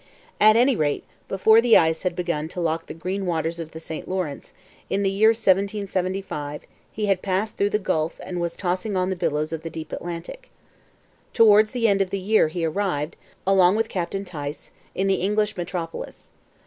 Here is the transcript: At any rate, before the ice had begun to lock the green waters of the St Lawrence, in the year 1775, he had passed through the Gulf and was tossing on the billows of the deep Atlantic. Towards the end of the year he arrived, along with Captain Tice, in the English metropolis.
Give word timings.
At 0.39 0.55
any 0.55 0.75
rate, 0.75 1.03
before 1.27 1.61
the 1.61 1.77
ice 1.77 2.01
had 2.01 2.15
begun 2.15 2.47
to 2.47 2.59
lock 2.59 2.87
the 2.87 2.95
green 2.95 3.27
waters 3.27 3.59
of 3.59 3.69
the 3.69 3.79
St 3.79 4.07
Lawrence, 4.09 4.51
in 4.89 5.03
the 5.03 5.11
year 5.11 5.29
1775, 5.29 6.63
he 6.91 7.05
had 7.05 7.21
passed 7.21 7.55
through 7.55 7.69
the 7.69 7.77
Gulf 7.77 8.19
and 8.23 8.41
was 8.41 8.55
tossing 8.55 8.97
on 8.97 9.11
the 9.11 9.15
billows 9.15 9.53
of 9.53 9.61
the 9.61 9.69
deep 9.69 9.91
Atlantic. 9.91 10.49
Towards 11.33 11.71
the 11.71 11.87
end 11.87 12.01
of 12.01 12.09
the 12.09 12.17
year 12.19 12.47
he 12.47 12.65
arrived, 12.65 13.15
along 13.45 13.75
with 13.75 13.89
Captain 13.89 14.25
Tice, 14.25 14.71
in 14.95 15.05
the 15.05 15.21
English 15.21 15.55
metropolis. 15.55 16.31